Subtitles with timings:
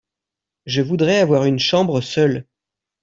[0.65, 2.47] Je voudrais avoir une chambre seule.